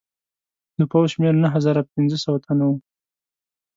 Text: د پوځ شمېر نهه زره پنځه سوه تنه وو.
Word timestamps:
د 0.77 0.81
پوځ 0.91 1.07
شمېر 1.13 1.33
نهه 1.43 1.59
زره 1.65 1.81
پنځه 1.93 2.17
سوه 2.23 2.37
تنه 2.45 2.65
وو. 2.67 2.75